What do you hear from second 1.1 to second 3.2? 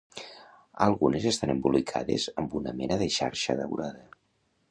estan embolicades amb una mena de